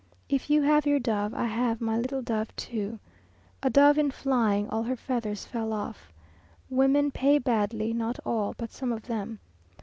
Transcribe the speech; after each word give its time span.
If 0.29 0.49
you 0.49 0.63
have 0.63 0.87
your 0.87 0.97
dove 0.97 1.35
I 1.35 1.45
have 1.45 1.79
my 1.79 1.95
little 1.95 2.23
dove 2.23 2.55
too. 2.55 2.97
A 3.61 3.69
dove 3.69 3.99
in 3.99 4.09
flying 4.09 4.67
all 4.67 4.81
her 4.81 4.95
feathers 4.95 5.45
fell 5.45 5.71
off. 5.71 6.11
Women 6.71 7.11
pay 7.11 7.37
badly; 7.37 7.93
not 7.93 8.17
all, 8.25 8.55
but 8.57 8.71
some 8.73 8.91
of 8.91 9.03
them. 9.03 9.37